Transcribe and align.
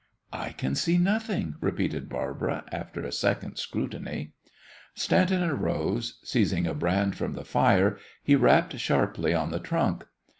"I 0.33 0.49
can 0.49 0.73
see 0.73 0.97
nothing," 0.97 1.57
repeated 1.61 2.09
Barbara, 2.09 2.63
after 2.71 3.03
a 3.03 3.11
second 3.11 3.57
scrutiny. 3.59 4.33
Stanton 4.95 5.43
arose. 5.43 6.17
Seizing 6.23 6.65
a 6.65 6.73
brand 6.73 7.15
from 7.15 7.33
the 7.33 7.45
fire, 7.45 7.99
he 8.23 8.35
rapped 8.35 8.79
sharply 8.79 9.35
on 9.35 9.51
the 9.51 9.59
trunk. 9.59 10.07